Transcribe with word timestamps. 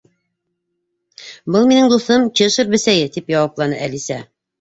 —Был 1.55 1.69
минең 1.71 1.89
дуҫым, 1.91 2.25
Чешир 2.39 2.71
Бесәйе, 2.77 3.05
—тип 3.17 3.29
яуапланы 3.35 3.79
Әлисә. 3.89 4.19